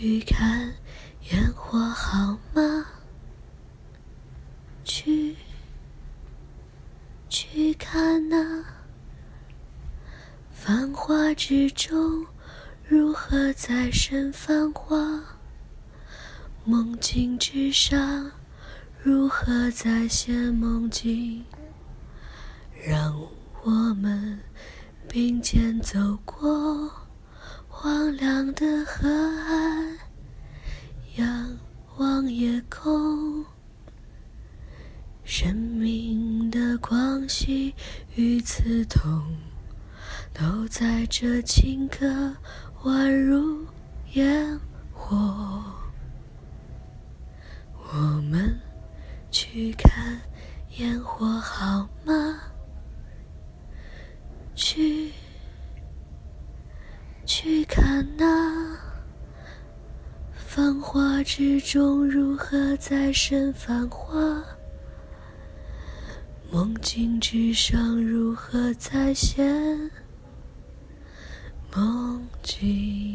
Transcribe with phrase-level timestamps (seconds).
[0.00, 0.72] 去看
[1.30, 2.86] 烟火好吗？
[4.82, 5.36] 去，
[7.28, 8.64] 去看那
[10.50, 12.26] 繁华之中，
[12.82, 15.22] 如何再生繁华？
[16.64, 18.30] 梦境之上，
[19.02, 21.44] 如何再现梦境？
[22.82, 23.20] 让
[23.62, 24.40] 我们
[25.06, 26.90] 并肩走过
[27.68, 29.89] 荒凉的河岸，
[32.50, 33.44] 夜空。
[35.22, 37.72] 生命的光喜
[38.16, 39.22] 与刺痛，
[40.34, 42.34] 都在这情歌
[42.82, 43.64] 宛如
[44.14, 44.58] 烟
[44.92, 45.62] 火。
[47.92, 47.96] 我
[48.28, 48.58] 们
[49.30, 50.20] 去看
[50.78, 52.40] 烟火好吗？
[54.56, 55.12] 去，
[57.24, 58.29] 去看那
[60.60, 64.44] 繁华之中如何再生繁华，
[66.52, 69.90] 梦境之上如何再现
[71.74, 73.09] 梦境。